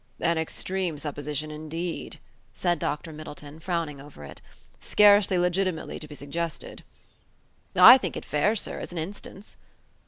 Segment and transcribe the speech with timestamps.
[0.19, 2.17] "An extreme supposition, indeed,"
[2.55, 3.13] said Dr.
[3.13, 4.41] Middleton, frowning over it;
[4.79, 6.83] "scarcely legitimately to be suggested."
[7.75, 9.57] "I think it fair, sir, as an instance."